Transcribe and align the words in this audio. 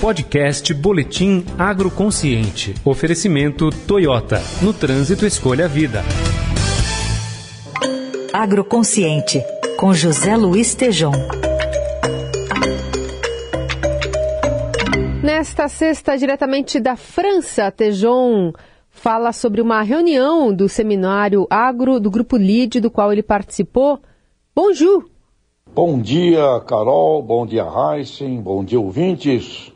Podcast 0.00 0.72
Boletim 0.74 1.44
Agroconsciente. 1.58 2.72
Oferecimento 2.84 3.68
Toyota. 3.84 4.40
No 4.62 4.72
trânsito, 4.72 5.26
escolha 5.26 5.64
a 5.64 5.68
vida. 5.68 6.04
Agroconsciente, 8.32 9.42
com 9.76 9.92
José 9.92 10.36
Luiz 10.36 10.76
Tejom. 10.76 11.10
Nesta 15.20 15.66
sexta, 15.66 16.16
diretamente 16.16 16.78
da 16.78 16.94
França, 16.94 17.68
Tejon 17.72 18.52
fala 18.88 19.32
sobre 19.32 19.60
uma 19.60 19.82
reunião 19.82 20.54
do 20.54 20.68
seminário 20.68 21.44
agro 21.50 21.98
do 21.98 22.08
Grupo 22.08 22.36
LID, 22.36 22.80
do 22.80 22.90
qual 22.90 23.12
ele 23.12 23.22
participou. 23.24 23.98
Bonjour! 24.54 25.10
Bom 25.74 26.00
dia, 26.00 26.60
Carol. 26.68 27.20
Bom 27.20 27.44
dia, 27.44 27.66
Heisen. 27.66 28.40
Bom 28.40 28.64
dia, 28.64 28.78
ouvintes. 28.78 29.72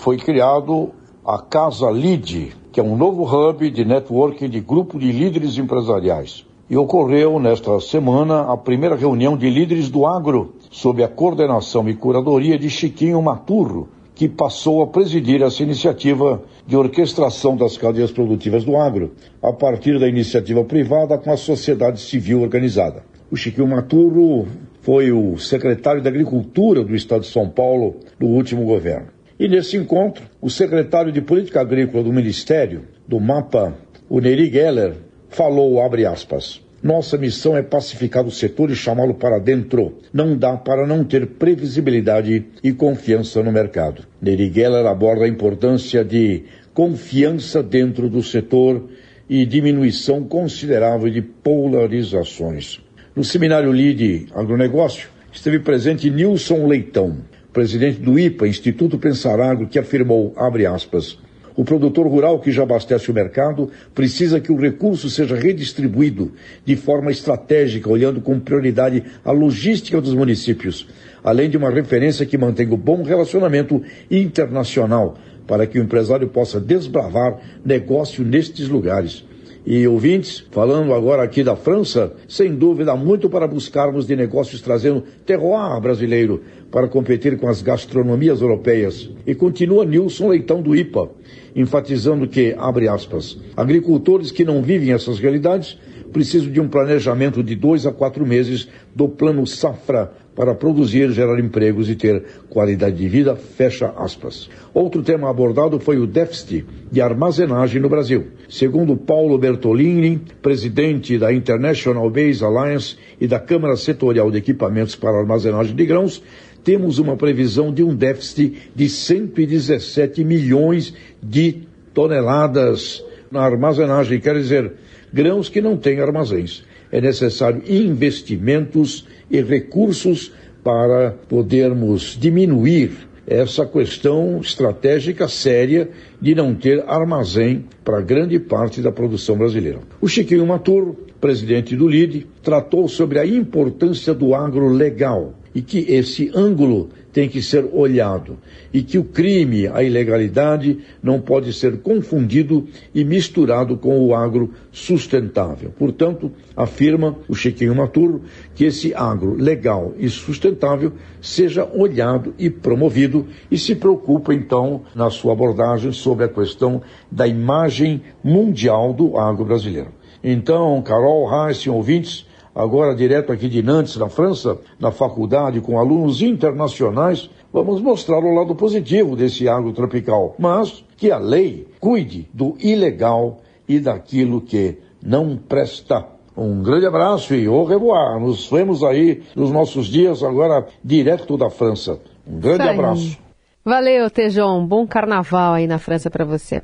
Foi 0.00 0.16
criado 0.16 0.92
a 1.22 1.36
Casa 1.36 1.90
LID, 1.90 2.52
que 2.72 2.80
é 2.80 2.82
um 2.82 2.96
novo 2.96 3.22
hub 3.24 3.70
de 3.70 3.84
networking 3.84 4.48
de 4.48 4.58
grupo 4.58 4.98
de 4.98 5.12
líderes 5.12 5.58
empresariais. 5.58 6.46
E 6.70 6.76
ocorreu 6.78 7.38
nesta 7.38 7.78
semana 7.80 8.50
a 8.50 8.56
primeira 8.56 8.96
reunião 8.96 9.36
de 9.36 9.50
líderes 9.50 9.90
do 9.90 10.06
agro, 10.06 10.54
sob 10.70 11.04
a 11.04 11.08
coordenação 11.08 11.86
e 11.86 11.94
curadoria 11.94 12.58
de 12.58 12.70
Chiquinho 12.70 13.20
Maturro, 13.20 13.90
que 14.14 14.26
passou 14.26 14.82
a 14.82 14.86
presidir 14.86 15.42
essa 15.42 15.62
iniciativa 15.62 16.42
de 16.66 16.78
orquestração 16.78 17.54
das 17.54 17.76
cadeias 17.76 18.10
produtivas 18.10 18.64
do 18.64 18.78
agro, 18.78 19.12
a 19.42 19.52
partir 19.52 20.00
da 20.00 20.08
iniciativa 20.08 20.64
privada 20.64 21.18
com 21.18 21.30
a 21.30 21.36
sociedade 21.36 22.00
civil 22.00 22.40
organizada. 22.40 23.04
O 23.30 23.36
Chiquinho 23.36 23.68
Maturro 23.68 24.46
foi 24.80 25.12
o 25.12 25.36
secretário 25.36 26.02
da 26.02 26.08
Agricultura 26.08 26.82
do 26.82 26.94
Estado 26.94 27.20
de 27.20 27.26
São 27.26 27.50
Paulo 27.50 27.96
no 28.18 28.28
último 28.28 28.64
governo. 28.64 29.19
E 29.40 29.48
nesse 29.48 29.74
encontro, 29.74 30.22
o 30.38 30.50
secretário 30.50 31.10
de 31.10 31.22
Política 31.22 31.62
Agrícola 31.62 32.04
do 32.04 32.12
Ministério, 32.12 32.82
do 33.08 33.18
MAPA, 33.18 33.74
o 34.06 34.20
Neri 34.20 34.50
Geller, 34.50 34.92
falou, 35.30 35.80
abre 35.80 36.04
aspas, 36.04 36.60
nossa 36.82 37.16
missão 37.16 37.56
é 37.56 37.62
pacificar 37.62 38.26
o 38.26 38.30
setor 38.30 38.70
e 38.70 38.76
chamá-lo 38.76 39.14
para 39.14 39.38
dentro. 39.38 39.94
Não 40.12 40.36
dá 40.36 40.58
para 40.58 40.86
não 40.86 41.02
ter 41.04 41.26
previsibilidade 41.26 42.48
e 42.62 42.70
confiança 42.74 43.42
no 43.42 43.50
mercado. 43.50 44.02
Neri 44.20 44.52
Geller 44.52 44.84
aborda 44.84 45.24
a 45.24 45.28
importância 45.28 46.04
de 46.04 46.44
confiança 46.74 47.62
dentro 47.62 48.10
do 48.10 48.22
setor 48.22 48.90
e 49.26 49.46
diminuição 49.46 50.22
considerável 50.22 51.08
de 51.08 51.22
polarizações. 51.22 52.78
No 53.16 53.24
seminário 53.24 53.72
LIDE 53.72 54.26
Agronegócio, 54.34 55.08
esteve 55.32 55.60
presente 55.60 56.10
Nilson 56.10 56.66
Leitão, 56.66 57.16
presidente 57.52 58.00
do 58.00 58.18
IPA, 58.18 58.48
Instituto 58.48 58.98
Pensar 58.98 59.40
Agro, 59.40 59.66
que 59.66 59.78
afirmou, 59.78 60.32
abre 60.36 60.66
aspas, 60.66 61.18
o 61.56 61.64
produtor 61.64 62.06
rural 62.06 62.38
que 62.38 62.50
já 62.50 62.62
abastece 62.62 63.10
o 63.10 63.14
mercado 63.14 63.70
precisa 63.94 64.40
que 64.40 64.52
o 64.52 64.56
recurso 64.56 65.10
seja 65.10 65.36
redistribuído 65.36 66.32
de 66.64 66.76
forma 66.76 67.10
estratégica, 67.10 67.90
olhando 67.90 68.20
com 68.20 68.38
prioridade 68.38 69.04
a 69.24 69.32
logística 69.32 70.00
dos 70.00 70.14
municípios, 70.14 70.88
além 71.22 71.50
de 71.50 71.56
uma 71.56 71.70
referência 71.70 72.24
que 72.24 72.38
mantenha 72.38 72.72
o 72.72 72.76
bom 72.76 73.02
relacionamento 73.02 73.82
internacional, 74.10 75.18
para 75.46 75.66
que 75.66 75.78
o 75.78 75.82
empresário 75.82 76.28
possa 76.28 76.60
desbravar 76.60 77.38
negócio 77.64 78.24
nestes 78.24 78.68
lugares. 78.68 79.24
E 79.64 79.86
ouvintes, 79.86 80.42
falando 80.50 80.94
agora 80.94 81.22
aqui 81.22 81.42
da 81.42 81.54
França, 81.54 82.12
sem 82.26 82.54
dúvida 82.54 82.96
muito 82.96 83.28
para 83.28 83.46
buscarmos 83.46 84.06
de 84.06 84.16
negócios 84.16 84.62
trazendo 84.62 85.04
terroir 85.26 85.78
brasileiro 85.80 86.42
para 86.70 86.88
competir 86.88 87.36
com 87.38 87.46
as 87.46 87.60
gastronomias 87.60 88.40
europeias. 88.40 89.10
E 89.26 89.34
continua 89.34 89.84
Nilson 89.84 90.28
Leitão 90.28 90.62
do 90.62 90.74
IPA, 90.74 91.10
enfatizando 91.54 92.26
que, 92.26 92.54
abre 92.56 92.88
aspas, 92.88 93.38
agricultores 93.56 94.30
que 94.30 94.44
não 94.44 94.62
vivem 94.62 94.92
essas 94.92 95.18
realidades 95.18 95.76
precisam 96.10 96.50
de 96.50 96.60
um 96.60 96.68
planejamento 96.68 97.42
de 97.42 97.54
dois 97.54 97.86
a 97.86 97.92
quatro 97.92 98.26
meses 98.26 98.68
do 98.94 99.08
plano 99.08 99.46
Safra 99.46 100.12
para 100.40 100.54
produzir, 100.54 101.10
gerar 101.10 101.38
empregos 101.38 101.90
e 101.90 101.94
ter 101.94 102.24
qualidade 102.48 102.96
de 102.96 103.06
vida, 103.06 103.36
fecha 103.36 103.92
aspas. 103.94 104.48
Outro 104.72 105.02
tema 105.02 105.28
abordado 105.28 105.78
foi 105.78 105.98
o 105.98 106.06
déficit 106.06 106.64
de 106.90 106.98
armazenagem 107.02 107.78
no 107.78 107.90
Brasil. 107.90 108.28
Segundo 108.48 108.96
Paulo 108.96 109.36
Bertolini, 109.36 110.18
presidente 110.40 111.18
da 111.18 111.30
International 111.30 112.08
Base 112.08 112.42
Alliance 112.42 112.96
e 113.20 113.26
da 113.26 113.38
Câmara 113.38 113.76
Setorial 113.76 114.30
de 114.30 114.38
Equipamentos 114.38 114.96
para 114.96 115.18
Armazenagem 115.18 115.76
de 115.76 115.84
Grãos, 115.84 116.22
temos 116.64 116.98
uma 116.98 117.18
previsão 117.18 117.70
de 117.70 117.82
um 117.82 117.94
déficit 117.94 118.70
de 118.74 118.88
117 118.88 120.24
milhões 120.24 120.94
de 121.22 121.64
toneladas 121.92 123.04
na 123.30 123.42
armazenagem, 123.42 124.18
quer 124.18 124.36
dizer, 124.36 124.72
grãos 125.12 125.50
que 125.50 125.60
não 125.60 125.76
têm 125.76 126.00
armazéns. 126.00 126.64
É 126.92 127.00
necessário 127.00 127.62
investimentos 127.68 129.06
e 129.30 129.40
recursos 129.40 130.32
para 130.62 131.12
podermos 131.28 132.16
diminuir 132.18 132.92
essa 133.26 133.64
questão 133.64 134.40
estratégica 134.40 135.28
séria 135.28 135.88
de 136.20 136.34
não 136.34 136.54
ter 136.54 136.84
armazém 136.86 137.64
para 137.84 138.00
grande 138.00 138.38
parte 138.38 138.82
da 138.82 138.92
produção 138.92 139.36
brasileira. 139.36 139.80
O 140.00 140.08
Chiquinho 140.08 140.46
Maturo, 140.46 140.96
presidente 141.20 141.74
do 141.74 141.88
LIDE, 141.88 142.26
tratou 142.42 142.88
sobre 142.88 143.18
a 143.18 143.26
importância 143.26 144.12
do 144.12 144.34
agro 144.34 144.68
legal 144.68 145.34
e 145.54 145.60
que 145.60 145.78
esse 145.92 146.30
ângulo 146.34 146.90
tem 147.12 147.28
que 147.28 147.42
ser 147.42 147.68
olhado 147.72 148.38
e 148.72 148.82
que 148.82 148.98
o 148.98 149.04
crime, 149.04 149.66
a 149.66 149.82
ilegalidade, 149.82 150.78
não 151.02 151.20
pode 151.20 151.52
ser 151.52 151.78
confundido 151.78 152.68
e 152.94 153.04
misturado 153.04 153.76
com 153.76 153.98
o 153.98 154.14
agro 154.14 154.52
sustentável. 154.70 155.72
Portanto, 155.76 156.30
afirma 156.56 157.16
o 157.28 157.34
Chiquinho 157.34 157.74
Maturo 157.74 158.22
que 158.54 158.64
esse 158.64 158.94
agro 158.94 159.34
legal 159.34 159.92
e 159.98 160.08
sustentável 160.08 160.92
seja 161.20 161.68
olhado 161.74 162.32
e 162.38 162.48
promovido 162.48 163.26
e 163.50 163.58
se 163.58 163.74
preocupa 163.74 164.32
então 164.32 164.82
na 164.94 165.10
sua 165.10 165.32
abordagem 165.32 165.92
sobre 165.92 166.09
a 166.18 166.28
questão 166.28 166.82
da 167.10 167.26
imagem 167.26 168.02
mundial 168.22 168.92
do 168.92 169.16
agro 169.16 169.44
brasileiro. 169.44 169.92
Então, 170.22 170.80
Carol, 170.82 171.26
Reis, 171.26 171.66
ouvintes, 171.66 172.26
agora 172.54 172.94
direto 172.94 173.32
aqui 173.32 173.48
de 173.48 173.62
Nantes, 173.62 173.96
na 173.96 174.08
França, 174.08 174.58
na 174.78 174.90
faculdade 174.90 175.60
com 175.60 175.78
alunos 175.78 176.20
internacionais, 176.22 177.30
vamos 177.52 177.80
mostrar 177.80 178.18
o 178.18 178.34
lado 178.34 178.54
positivo 178.54 179.16
desse 179.16 179.48
agro 179.48 179.72
tropical, 179.72 180.34
mas 180.38 180.84
que 180.96 181.10
a 181.10 181.18
lei 181.18 181.66
cuide 181.80 182.28
do 182.34 182.56
ilegal 182.60 183.40
e 183.68 183.78
daquilo 183.78 184.40
que 184.40 184.78
não 185.02 185.36
presta. 185.36 186.04
Um 186.36 186.62
grande 186.62 186.86
abraço 186.86 187.34
e 187.34 187.46
au 187.46 187.64
revoir. 187.64 188.20
Nos 188.20 188.48
vemos 188.48 188.82
aí 188.82 189.22
nos 189.34 189.50
nossos 189.50 189.86
dias 189.86 190.22
agora 190.22 190.66
direto 190.82 191.36
da 191.36 191.50
França. 191.50 192.00
Um 192.26 192.38
grande 192.38 192.62
abraço. 192.62 193.29
Valeu, 193.64 194.10
Tejon. 194.10 194.66
Bom 194.66 194.86
carnaval 194.86 195.54
aí 195.54 195.66
na 195.66 195.78
França 195.78 196.10
para 196.10 196.24
você. 196.24 196.62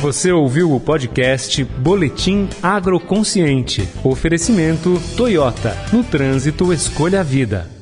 Você 0.00 0.30
ouviu 0.30 0.70
o 0.72 0.78
podcast 0.78 1.64
Boletim 1.64 2.46
Agroconsciente. 2.62 3.88
Oferecimento 4.04 5.00
Toyota. 5.16 5.74
No 5.90 6.04
trânsito, 6.04 6.72
escolha 6.74 7.20
a 7.20 7.22
vida. 7.22 7.73